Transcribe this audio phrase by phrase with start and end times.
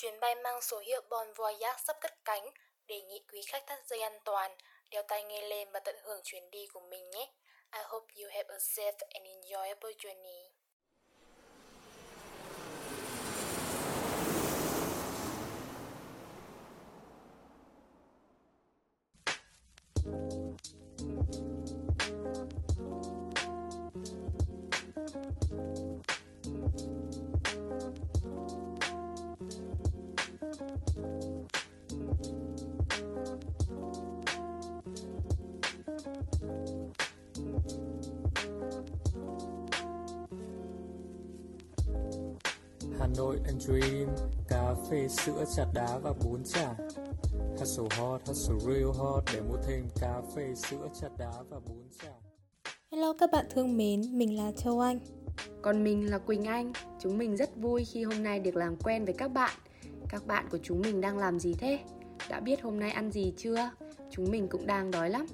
[0.00, 2.50] Chuyến bay mang số hiệu Bon Voyage sắp cất cánh,
[2.86, 4.56] đề nghị quý khách thắt dây an toàn,
[4.90, 7.32] đeo tai nghe lên và tận hưởng chuyến đi của mình nhé.
[7.72, 10.49] I hope you have a safe and enjoyable journey.
[43.16, 44.08] Nội and Dream
[44.48, 46.74] Cà phê, sữa, trà đá và bún chả.
[47.58, 51.82] Hustle hot, hustle real hot Để mua thêm cà phê, sữa, trà đá và bún
[52.02, 52.12] chả.
[52.92, 54.98] Hello các bạn thương mến, mình là Châu Anh.
[55.62, 56.72] Còn mình là Quỳnh Anh.
[57.00, 59.54] Chúng mình rất vui khi hôm nay được làm quen với các bạn.
[60.08, 61.78] Các bạn của chúng mình đang làm gì thế?
[62.30, 63.70] Đã biết hôm nay ăn gì chưa?
[64.10, 65.26] Chúng mình cũng đang đói lắm.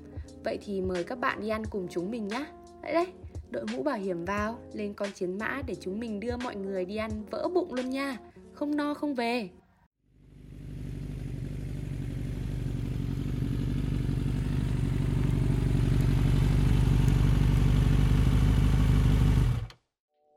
[0.45, 2.47] Vậy thì mời các bạn đi ăn cùng chúng mình nhé
[2.83, 3.07] Đấy đấy,
[3.51, 6.85] đội mũ bảo hiểm vào, Lên con chiến mã để chúng mình đưa mọi người
[6.85, 8.19] đi ăn vỡ bụng luôn nha.
[8.53, 9.49] Không no không về.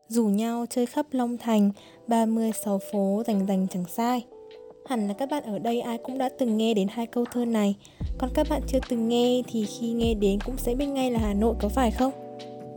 [0.07, 1.71] Rủ nhau chơi khắp Long Thành
[2.07, 4.25] 36 phố rành rành chẳng sai.
[4.85, 7.45] Hẳn là các bạn ở đây ai cũng đã từng nghe đến hai câu thơ
[7.45, 7.75] này.
[8.17, 11.19] Còn các bạn chưa từng nghe thì khi nghe đến cũng sẽ biết ngay là
[11.19, 12.28] Hà Nội có phải không?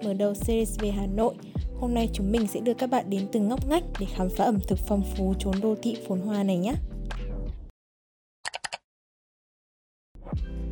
[0.05, 1.35] Mở đầu series về Hà Nội.
[1.81, 4.45] Hôm nay chúng mình sẽ đưa các bạn đến từng ngóc ngách để khám phá
[4.45, 6.75] ẩm thực phong phú chốn đô thị phồn hoa này nhé.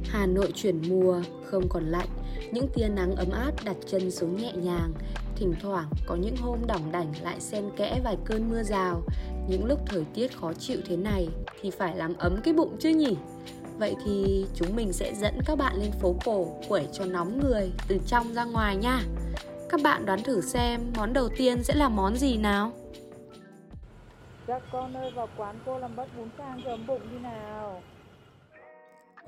[0.04, 2.08] Hà Nội chuyển mùa, không còn lạnh.
[2.52, 4.92] Những tia nắng ấm áp đặt chân xuống nhẹ nhàng.
[5.36, 9.02] Thỉnh thoảng có những hôm đỏng đảnh lại xen kẽ vài cơn mưa rào.
[9.48, 11.28] Những lúc thời tiết khó chịu thế này
[11.60, 13.16] thì phải làm ấm cái bụng chứ nhỉ?
[13.80, 17.72] Vậy thì chúng mình sẽ dẫn các bạn lên phố cổ quẩy cho nóng người
[17.88, 19.00] từ trong ra ngoài nha.
[19.68, 22.72] Các bạn đoán thử xem món đầu tiên sẽ là món gì nào?
[24.46, 27.82] Các con ơi vào quán cô làm bát bún thang cho ấm bụng đi nào.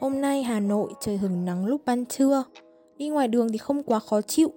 [0.01, 2.45] Hôm nay Hà Nội trời hừng nắng lúc ban trưa.
[2.97, 4.53] Đi ngoài đường thì không quá khó chịu.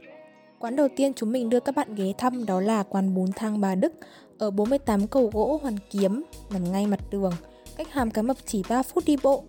[0.59, 3.62] Quán đầu tiên chúng mình đưa các bạn ghé thăm đó là quán bún thang
[3.62, 3.94] Bà Đức
[4.40, 7.34] ở 48 cầu gỗ Hoàn Kiếm, nằm ngay mặt đường,
[7.78, 9.44] cách hàm cái mập chỉ 3 phút đi bộ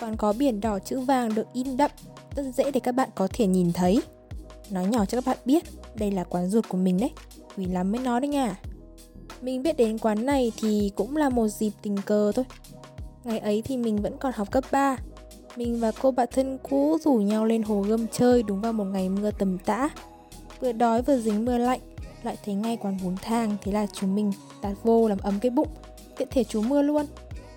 [0.00, 1.90] còn có biển đỏ chữ vàng được in đậm,
[2.36, 4.02] rất dễ để các bạn có thể nhìn thấy.
[4.70, 5.64] Nói nhỏ cho các bạn biết,
[5.94, 7.10] đây là quán ruột của mình đấy,
[7.56, 8.56] quý lắm mới nói đấy nha.
[9.40, 12.44] Mình biết đến quán này thì cũng là một dịp tình cờ thôi.
[13.24, 14.96] Ngày ấy thì mình vẫn còn học cấp 3.
[15.56, 18.84] Mình và cô bạn thân cũ rủ nhau lên hồ gươm chơi đúng vào một
[18.84, 19.88] ngày mưa tầm tã.
[20.60, 21.80] Vừa đói vừa dính mưa lạnh,
[22.22, 24.32] lại thấy ngay quán bún thang thế là chúng mình
[24.62, 25.68] tạt vô làm ấm cái bụng
[26.16, 27.06] tiện thể chú mưa luôn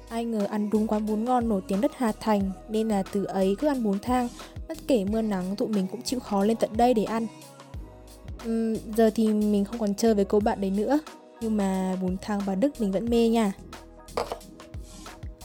[0.09, 3.23] ai ngờ ăn đúng quán bún ngon nổi tiếng đất Hà Thành nên là từ
[3.23, 4.27] ấy cứ ăn bún thang.
[4.67, 7.27] Bất kể mưa nắng tụi mình cũng chịu khó lên tận đây để ăn.
[8.45, 10.99] Uhm, giờ thì mình không còn chơi với cô bạn đấy nữa.
[11.41, 13.51] Nhưng mà bún thang bà Đức mình vẫn mê nha.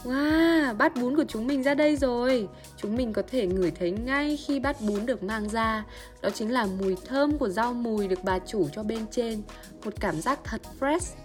[0.03, 2.47] Wow, bát bún của chúng mình ra đây rồi.
[2.77, 5.85] Chúng mình có thể ngửi thấy ngay khi bát bún được mang ra.
[6.21, 9.41] Đó chính là mùi thơm của rau mùi được bà chủ cho bên trên.
[9.85, 11.15] Một cảm giác thật fresh.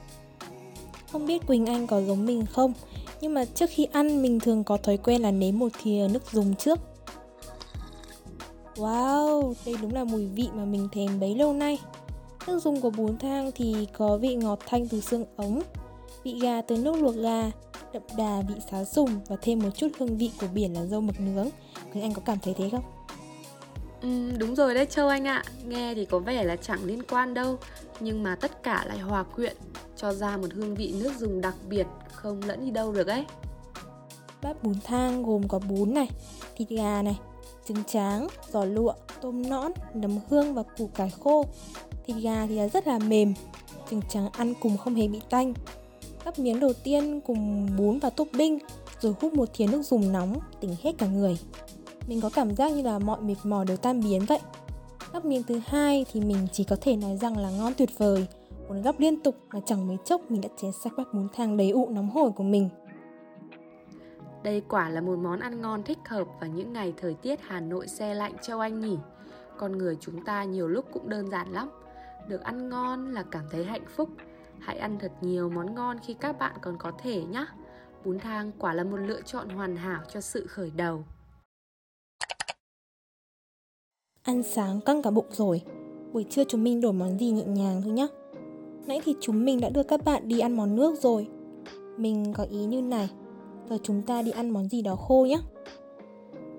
[1.13, 2.73] Không biết Quỳnh Anh có giống mình không?
[3.21, 6.33] Nhưng mà trước khi ăn mình thường có thói quen là nếm một thìa nước
[6.33, 6.79] dùng trước.
[8.77, 11.79] Wow, đây đúng là mùi vị mà mình thèm bấy lâu nay.
[12.47, 15.63] Nước dùng của bún thang thì có vị ngọt thanh từ xương ống
[16.25, 17.51] Vị gà từ nước luộc gà
[17.93, 21.01] đậm đà vị xá sùng và thêm một chút hương vị của biển là dâu
[21.01, 21.49] mực nướng.
[21.93, 22.85] Quỳnh Anh có cảm thấy thế không?
[24.03, 25.43] Ừ, đúng rồi đấy Châu Anh ạ.
[25.67, 27.59] Nghe thì có vẻ là chẳng liên quan đâu.
[28.01, 29.57] Nhưng mà tất cả lại hòa quyện
[29.97, 33.25] Cho ra một hương vị nước dùng đặc biệt Không lẫn đi đâu được ấy.
[34.43, 36.09] Bát bún thang gồm có bún này,
[36.57, 37.19] thịt gà này,
[37.69, 41.45] trứng tráng, giò lụa, tôm nõn, nấm hương và củ cải khô.
[42.07, 43.35] Thịt gà thì rất là mềm,
[43.91, 45.55] trứng tráng ăn cùng không hề bị tanh.
[46.25, 48.59] Gắp miếng đầu tiên cùng bún và topping
[49.01, 51.39] Rồi hút một thìa nước dùng nóng tỉnh hết cả người.
[52.09, 54.39] Mình có cảm giác như là mọi mệt mỏi đều tan biến vậy.
[55.13, 58.27] Gắp miếng thứ hai thì mình chỉ có thể nói rằng là ngon tuyệt vời.
[58.69, 61.57] Muốn gắp liên tục mà chẳng mấy chốc mình đã chén sạch bát bún thang
[61.57, 62.69] đầy ụ nóng hổi của mình.
[64.43, 67.61] Đây quả là một món ăn ngon thích hợp vào những ngày thời tiết Hà
[67.61, 68.97] Nội xe lạnh Châu Anh nhỉ.
[69.59, 71.71] Con người chúng ta nhiều lúc cũng đơn giản lắm.
[72.29, 74.09] Được ăn ngon là cảm thấy hạnh phúc.
[74.59, 77.47] Hãy ăn thật nhiều món ngon khi các bạn còn có thể nhé.
[78.05, 81.05] Bún thang quả là một lựa chọn hoàn hảo cho sự khởi đầu.
[84.29, 85.63] Ăn sáng căng cả bụng rồi.
[86.13, 88.07] Buổi trưa chúng mình đổi món gì nhẹ nhàng thôi nhé.
[88.87, 91.27] Nãy thì chúng mình đã đưa các bạn đi ăn món nước rồi.
[91.97, 93.11] Mình có ý như này
[93.71, 95.39] Giờ chúng ta đi ăn món gì đó khô nhé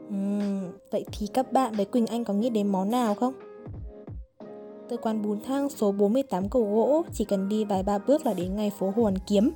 [0.08, 3.34] uhm, Vậy thì các bạn với Quỳnh Anh có nghĩ đến món nào không?
[4.90, 8.34] Từ quán bún thang số 48 cầu gỗ chỉ cần đi vài ba bước là
[8.34, 9.52] đến ngay phố Hồ Hoàn Kiếm.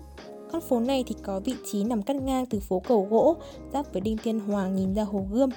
[0.52, 3.36] Con phố này thì có vị trí nằm cắt ngang từ phố cầu gỗ
[3.74, 5.50] giáp với Đinh Tiên Hoàng nhìn ra Hồ Gươm.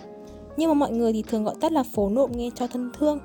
[0.56, 3.18] Nhưng mà mọi người thì thường gọi tắt là phố nộm nghe cho thân thương.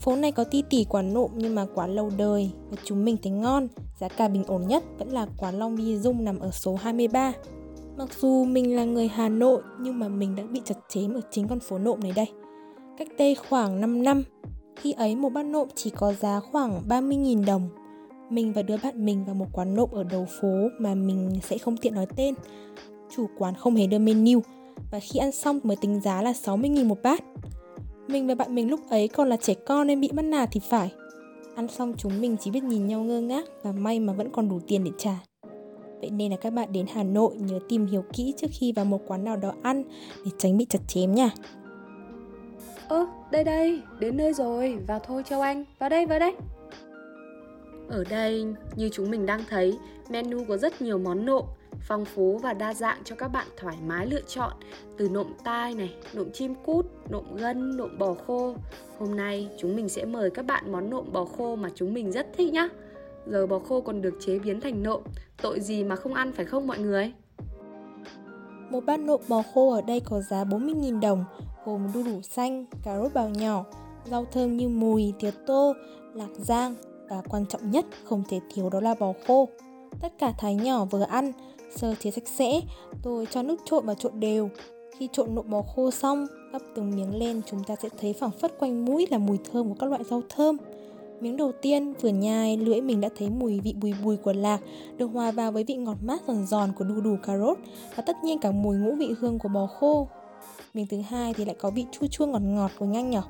[0.00, 3.16] Phố này có ti tỉ quán nộm nhưng mà quá lâu đời và chúng mình
[3.22, 3.68] thấy ngon.
[4.00, 7.32] Giá cả bình ổn nhất vẫn là quán Long Bi Dung nằm ở số 23.
[7.96, 11.20] Mặc dù mình là người Hà Nội nhưng mà mình đã bị chặt chém ở
[11.30, 12.26] chính con phố nộm này đây.
[12.98, 14.22] Cách đây khoảng 5 năm,
[14.76, 17.68] khi ấy một bát nộm chỉ có giá khoảng 30.000 đồng.
[18.30, 21.58] Mình và đứa bạn mình vào một quán nộm ở đầu phố mà mình sẽ
[21.58, 22.34] không tiện nói tên.
[23.16, 24.40] Chủ quán không hề đưa menu
[24.90, 27.24] và khi ăn xong mới tính giá là 60.000 một bát.
[28.08, 30.60] Mình và bạn mình lúc ấy còn là trẻ con nên bị bắt nạt thì
[30.70, 30.92] phải.
[31.56, 34.48] Ăn xong chúng mình chỉ biết nhìn nhau ngơ ngác và may mà vẫn còn
[34.48, 35.18] đủ tiền để trả.
[36.00, 38.84] Vậy nên là các bạn đến Hà Nội nhớ tìm hiểu kỹ trước khi vào
[38.84, 39.84] một quán nào đó ăn
[40.24, 41.30] để tránh bị chặt chém nha.
[42.88, 46.32] Ơ, đây đây, đến nơi rồi, vào thôi Châu Anh, vào đây, vào đây
[47.88, 48.44] Ở đây,
[48.76, 49.78] như chúng mình đang thấy,
[50.10, 51.44] menu có rất nhiều món nộm
[51.82, 54.52] phong phú và đa dạng cho các bạn thoải mái lựa chọn
[54.96, 58.54] từ nộm tai này, nộm chim cút, nộm gân, nộm bò khô.
[58.98, 62.12] Hôm nay chúng mình sẽ mời các bạn món nộm bò khô mà chúng mình
[62.12, 62.68] rất thích nhá.
[63.26, 65.02] Giờ bò khô còn được chế biến thành nộm,
[65.42, 67.12] tội gì mà không ăn phải không mọi người?
[68.70, 71.24] Một bát nộm bò khô ở đây có giá 40.000 đồng,
[71.64, 73.64] gồm đu đủ xanh, cà rốt bào nhỏ,
[74.04, 75.74] rau thơm như mùi, tía tô,
[76.14, 76.74] lạc giang
[77.10, 79.48] và quan trọng nhất không thể thiếu đó là bò khô.
[80.00, 81.32] Tất cả thái nhỏ vừa ăn,
[81.76, 82.60] sơ chế sạch sẽ,
[83.04, 84.48] rồi cho nước trộn và trộn đều.
[84.98, 88.30] Khi trộn nộm bò khô xong, gấp từng miếng lên chúng ta sẽ thấy phảng
[88.30, 90.56] phất quanh mũi là mùi thơm của các loại rau thơm.
[91.20, 94.60] Miếng đầu tiên vừa nhai, lưỡi mình đã thấy mùi vị bùi bùi của lạc
[94.96, 97.58] được hòa vào với vị ngọt mát giòn giòn của đu đủ cà rốt
[97.96, 100.08] và tất nhiên cả mùi ngũ vị hương của bò khô.
[100.74, 103.22] Miếng thứ hai thì lại có vị chua chua ngọt ngọt của nhanh nhỏ.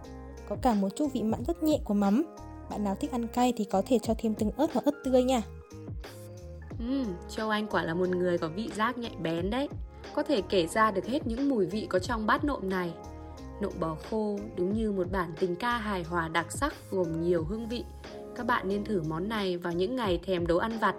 [0.48, 2.22] Có cả một chút vị mặn rất nhẹ của mắm.
[2.70, 5.22] Bạn nào thích ăn cay thì có thể cho thêm từng ớt hoặc ớt tươi
[5.22, 5.42] nha.
[6.88, 9.68] Ừ, uhm, Châu Anh quả là một người có vị giác nhạy bén đấy.
[10.14, 12.94] Có thể kể ra được hết những mùi vị có trong bát nộm này.
[13.60, 17.44] Nộm bò khô đúng như một bản tình ca hài hòa đặc sắc gồm nhiều
[17.44, 17.84] hương vị.
[18.36, 20.94] Các bạn nên thử món này vào những ngày thèm đồ ăn vặt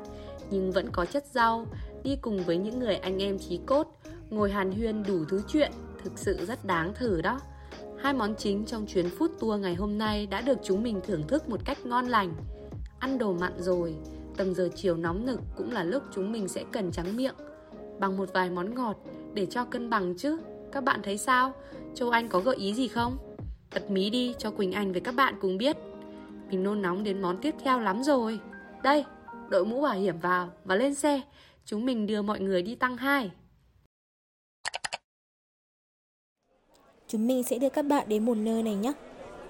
[0.52, 1.66] Nhưng vẫn có chất rau
[2.04, 3.88] Đi cùng với những người anh em trí cốt
[4.30, 5.72] Ngồi hàn huyên đủ thứ chuyện
[6.04, 7.40] Thực sự rất đáng thử đó.
[8.00, 11.28] Hai món chính trong chuyến food tour ngày hôm nay đã được chúng mình thưởng
[11.28, 12.34] thức một cách ngon lành.
[13.00, 13.96] Ăn đồ mặn rồi
[14.38, 17.36] Tầm giờ chiều nóng nực cũng là lúc chúng mình sẽ cần trắng miệng.
[18.00, 18.98] Bằng một vài món ngọt
[19.34, 20.38] để cho cân bằng chứ
[20.72, 21.54] Các bạn thấy sao?
[21.96, 23.18] Châu Anh có gợi ý gì không?
[23.74, 25.78] Bật mí đi cho Quỳnh Anh với các bạn cùng biết.
[26.50, 28.40] Mình nôn nóng đến món tiếp theo lắm rồi.
[28.84, 29.06] Đây,
[29.50, 31.22] đội mũ bảo hiểm vào và lên xe.
[31.66, 33.32] Chúng mình đưa mọi người đi tăng 2
[37.08, 38.94] Chúng mình sẽ đưa các bạn đến một nơi này nhé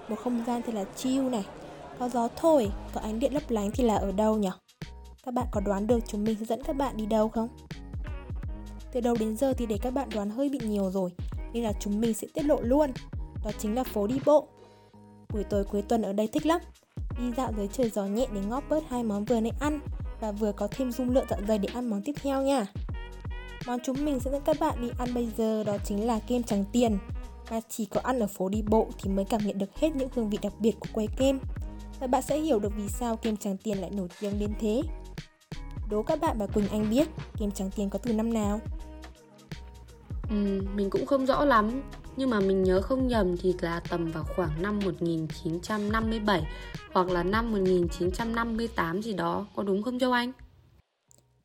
[0.08, 1.46] Một không gian thì là chill này.
[1.98, 4.50] Có gió thổi, có ánh điện lấp lánh thì là ở đâu nhỉ?
[5.24, 7.48] Các bạn có đoán được chúng mình sẽ dẫn các bạn đi đâu không?
[8.92, 11.10] Từ đầu đến giờ thì để các bạn đoán hơi bị nhiều rồi,
[11.52, 12.90] Nên là chúng mình sẽ tiết lộ luôn.
[13.44, 14.48] Đó chính là phố đi bộ.
[15.32, 16.60] Buổi tối cuối tuần ở đây thích lắm.
[17.18, 19.80] Đi dạo dưới trời gió nhẹ để ngóp bớt hai món vừa nãy ăn
[20.20, 22.66] Và vừa có thêm dung lượng dạ dày để ăn món tiếp theo nha.
[23.66, 26.42] Món chúng mình sẽ dẫn các bạn đi ăn bây giờ đó chính là kem
[26.42, 26.98] trắng tiền.
[27.48, 30.08] Và chỉ có ăn ở phố đi bộ thì mới cảm nhận được hết những
[30.14, 31.40] hương vị đặc biệt của quầy kem.
[32.00, 34.82] Và bạn sẽ hiểu được vì sao kem trắng tiền lại nổi tiếng đến thế.
[35.90, 38.60] Đố các bạn và Quỳnh Anh biết kem trắng tiền có từ năm nào?
[40.30, 41.82] Ừ, mình cũng không rõ lắm
[42.16, 46.42] Nhưng mà mình nhớ không nhầm thì là tầm vào khoảng năm 1957
[46.92, 50.32] Hoặc là năm 1958 gì đó Có đúng không Châu Anh?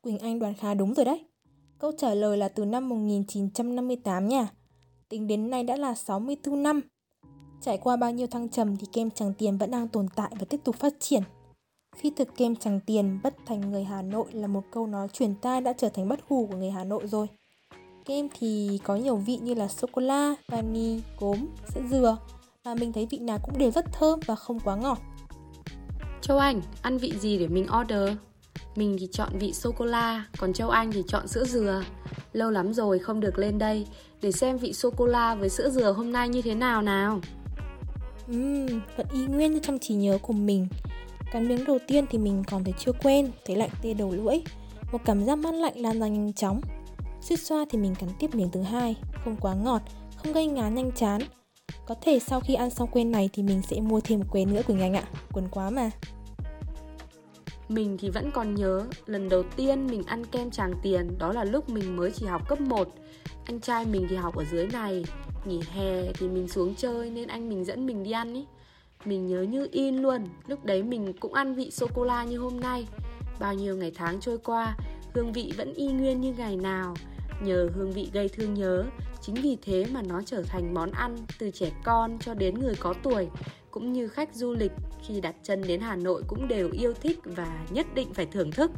[0.02, 1.24] Quỳnh Anh đoán khá đúng rồi đấy
[1.78, 4.48] Câu trả lời là từ năm 1958 nha
[5.08, 6.80] Tính đến nay đã là 64 năm
[7.60, 10.44] Trải qua bao nhiêu thăng trầm thì kem Tràng Tiền vẫn đang tồn tại và
[10.50, 11.22] tiếp tục phát triển
[11.96, 15.34] Phi thực kem Tràng Tiền bất thành người Hà Nội là một câu nói truyền
[15.34, 17.26] tai đã trở thành bất hủ của người Hà Nội rồi.
[18.04, 22.16] Kem thì có nhiều vị như là sô-cô-la, vani, cốm, sữa dừa
[22.64, 24.98] Và mình thấy vị nào cũng đều rất thơm và không quá ngọt.
[26.20, 28.10] Châu Anh, ăn vị gì để mình order?
[28.76, 31.82] Mình thì chọn vị sô-cô-la, còn Châu Anh thì chọn sữa dừa.
[32.32, 33.86] Lâu lắm rồi không được lên đây
[34.22, 37.20] Để xem vị sô-cô-la với sữa dừa hôm nay như thế nào nào.
[38.30, 40.68] Uhm, vẫn y nguyên như trong trí nhớ của mình
[41.32, 44.36] Cắn miếng đầu tiên thì mình còn thấy chưa quen, thấy lạnh tê đầu lưỡi
[44.92, 46.60] Một cảm giác mát lạnh lan ra nhanh chóng
[47.20, 49.82] Suýt xoa thì mình cắn tiếp miếng thứ hai, không quá ngọt,
[50.16, 51.20] không gây ngán nhanh chán.
[51.86, 54.44] Có thể sau khi ăn xong quên này thì mình sẽ mua thêm một que
[54.44, 55.90] nữa Quỳnh Anh ạ, quần quá mà.
[57.68, 61.44] Mình thì vẫn còn nhớ lần đầu tiên mình ăn kem Tràng Tiền đó là
[61.44, 62.88] lúc mình mới chỉ học cấp 1.
[63.44, 65.04] Anh trai mình thì học ở dưới này,
[65.44, 68.44] nghỉ hè thì mình xuống chơi nên anh mình dẫn mình đi ăn ý.
[69.04, 72.86] Mình nhớ như in luôn, lúc đấy mình cũng ăn vị sô-cô-la như hôm nay.
[73.38, 74.76] Bao nhiêu ngày tháng trôi qua,
[75.14, 76.94] hương vị vẫn y nguyên như ngày nào.
[77.42, 78.84] Nhờ hương vị gây thương nhớ,
[79.20, 82.74] chính vì thế mà nó trở thành món ăn từ trẻ con cho đến người
[82.74, 83.28] có tuổi,
[83.70, 87.18] cũng như khách du lịch khi đặt chân đến Hà Nội cũng đều yêu thích
[87.24, 88.70] và nhất định phải thưởng thức.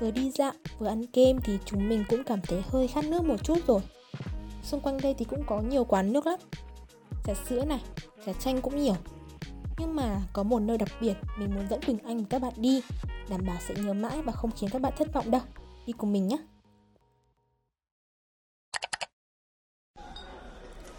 [0.00, 3.24] Vừa đi dạo, vừa ăn kem thì chúng mình cũng cảm thấy hơi khát nước
[3.24, 3.80] một chút rồi.
[4.62, 6.38] Xung quanh đây thì cũng có nhiều quán nước lắm.
[7.24, 7.80] Trà sữa này,
[8.26, 8.94] trà chanh cũng nhiều.
[9.78, 12.52] Nhưng mà có một nơi đặc biệt mình muốn dẫn Quỳnh Anh và các bạn
[12.56, 12.82] đi,
[13.28, 15.40] đảm bảo sẽ nhớ mãi và không khiến các bạn thất vọng đâu.
[15.86, 16.36] Đi cùng mình nhé.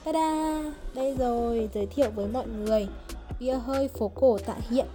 [0.03, 0.63] Ta-da!
[0.94, 2.88] Đây rồi, giới thiệu với mọi người
[3.39, 4.88] Bia hơi phố cổ tại hiện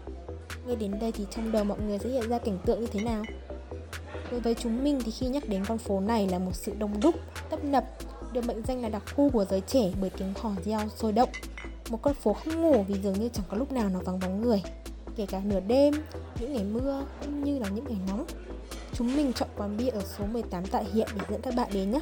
[0.67, 3.01] Nghe đến đây thì trong đầu mọi người sẽ hiện ra cảnh tượng như thế
[3.01, 3.23] nào?
[4.31, 7.01] Đối với chúng mình thì khi nhắc đến con phố này là một sự đông
[7.01, 7.15] đúc,
[7.51, 7.85] tấp nập
[8.33, 11.29] được mệnh danh là đặc khu của giới trẻ bởi tiếng hò reo sôi động.
[11.89, 14.43] Một con phố không ngủ vì dường như chẳng có lúc nào nó vắng bóng
[14.43, 14.63] người.
[15.17, 15.95] Kể cả nửa đêm,
[16.41, 18.27] những ngày mưa cũng như là những ngày nóng.
[18.93, 21.91] Chúng mình chọn quán bia ở số 18 tại hiện để dẫn các bạn đến
[21.91, 22.01] nhé.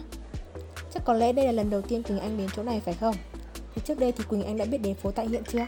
[0.94, 3.14] Chắc có lẽ đây là lần đầu tiên Quỳnh Anh đến chỗ này phải không?
[3.75, 5.66] Thì trước đây thì Quỳnh Anh đã biết đến phố tại hiện chưa?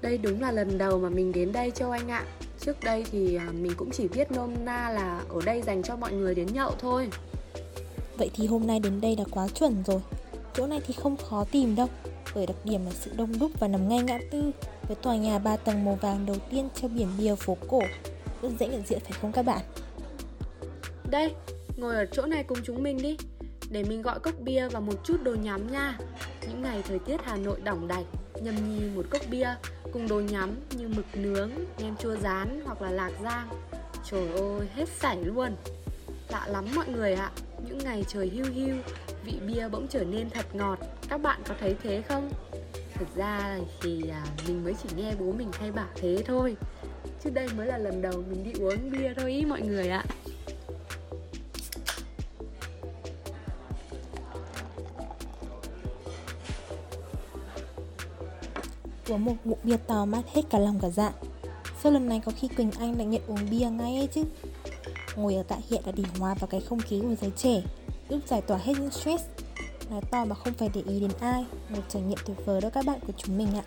[0.00, 2.24] Đây đúng là lần đầu mà mình đến đây Châu Anh ạ.
[2.60, 5.96] Trước đây thì à, mình cũng chỉ biết nôm na là ở đây dành cho
[5.96, 7.08] mọi người đến nhậu thôi.
[8.22, 10.00] Vậy thì hôm nay đến đây là quá chuẩn rồi.
[10.54, 11.88] Chỗ này thì không khó tìm đâu
[12.34, 14.50] Bởi đặc điểm là sự đông đúc và nằm ngay ngã tư
[14.88, 17.80] Với tòa nhà 3 tầng màu vàng đầu tiên treo biển bia phố cổ.
[18.42, 19.60] Rất dễ nhận diện phải không các bạn?
[21.10, 21.34] Đây,
[21.76, 23.16] ngồi ở chỗ này cùng chúng mình đi
[23.70, 25.98] để mình gọi cốc bia và một chút đồ nhắm nha.
[26.48, 28.04] Những ngày thời tiết Hà Nội đỏng đạch
[28.42, 29.54] nhâm nhi một cốc bia
[29.92, 33.48] cùng đồ nhắm như mực nướng, nem chua rán hoặc là lạc rang
[34.10, 35.56] Trời ơi, hết sảy luôn.
[36.28, 37.30] Lạ lắm mọi người ạ.
[37.66, 38.76] Những ngày trời hưu hưu
[39.24, 40.78] Vị bia bỗng trở nên thật ngọt.
[41.08, 42.30] Các bạn có thấy thế không?
[42.94, 46.56] Thực ra thì à, mình mới chỉ nghe bố mình hay bảo thế thôi.
[47.24, 50.04] Chứ đây mới là lần đầu mình đi uống bia thôi ý mọi người ạ.
[59.08, 61.12] Uống một ngụm bia to mát hết cả lòng cả dạ.
[61.82, 64.22] Sau lần này có khi Quỳnh Anh lại nghiện uống bia ngay ấy chứ?
[65.16, 67.62] Ngồi ở tại hiện là để hòa vào cái không khí của giới trẻ,
[68.08, 69.24] Giúp giải tỏa hết những stress.
[69.90, 72.70] Nói to mà không phải để ý đến ai, Một trải nghiệm tuyệt vời đó
[72.70, 73.62] các bạn của chúng mình ạ.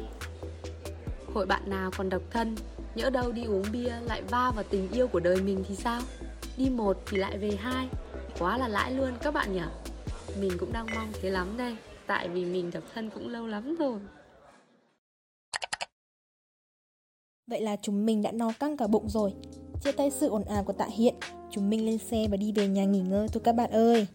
[1.33, 2.55] Hội bạn nào còn độc thân,
[2.95, 6.01] Nhỡ đâu đi uống bia lại va vào tình yêu của đời mình thì sao?
[6.57, 7.87] Đi một thì lại về hai,
[8.39, 9.61] Quá là lãi luôn các bạn nhỉ?
[10.39, 11.75] Mình cũng đang mong thế lắm đây,
[12.07, 13.99] Tại vì mình độc thân cũng lâu lắm rồi.
[17.47, 19.33] Vậy là chúng mình đã no căng cả bụng rồi.
[19.83, 21.15] Chia tay sự ồn ào của tạ hiện,
[21.51, 24.07] chúng mình lên xe và đi về nhà nghỉ ngơi thôi các bạn ơi.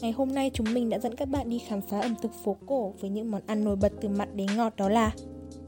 [0.00, 2.56] Ngày hôm nay chúng mình đã dẫn các bạn đi khám phá ẩm thực phố
[2.66, 5.14] cổ với những món ăn nổi bật từ mặn đến ngọt đó là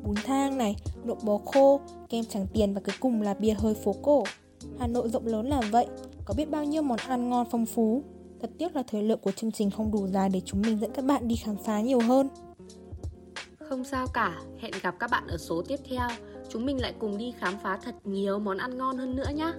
[0.02, 3.74] bún thang này, nộm bò khô, kem tràng tiền và cuối cùng là bia hơi
[3.74, 4.24] phố cổ.
[4.78, 5.86] Hà Nội rộng lớn là vậy,
[6.24, 8.02] có biết bao nhiêu món ăn ngon phong phú.
[8.40, 10.92] Thật tiếc là thời lượng của chương trình không đủ dài để chúng mình dẫn
[10.92, 12.28] các bạn đi khám phá nhiều hơn.
[13.58, 16.08] Không sao cả, hẹn gặp các bạn ở số tiếp theo
[16.52, 19.52] chúng mình lại cùng đi khám phá thật nhiều món ăn ngon hơn nữa nhé.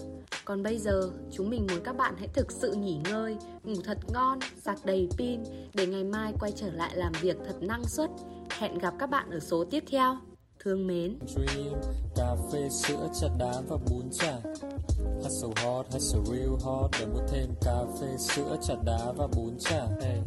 [0.46, 3.98] Còn bây giờ, chúng mình muốn các bạn hãy thực sự nghỉ ngơi, ngủ thật
[4.14, 8.10] ngon, sạc đầy pin để ngày mai quay trở lại làm việc thật năng suất.
[8.50, 10.18] Hẹn gặp các bạn ở số tiếp theo.
[10.60, 11.20] Thương mến.
[11.28, 11.82] Dream,
[12.16, 14.38] cà phê, sữa, trà đá và bún chả.
[15.24, 19.58] Hustle hot, hustle real hot để mua thêm cà phê, sữa, trà đá và bún
[19.60, 19.88] chả.
[20.02, 20.20] Hey.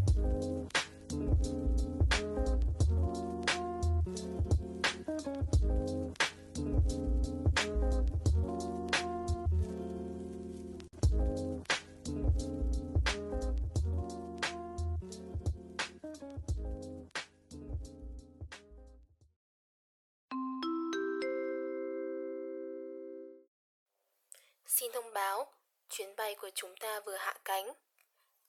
[24.79, 25.53] Xin thông báo,
[25.89, 27.73] chuyến bay của chúng ta vừa hạ cánh.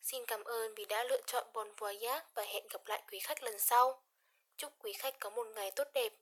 [0.01, 3.43] Xin cảm ơn vì đã lựa chọn Bon Voyage và hẹn gặp lại quý khách
[3.43, 4.03] lần sau.
[4.57, 6.13] Chúc quý khách có một ngày tốt đẹp.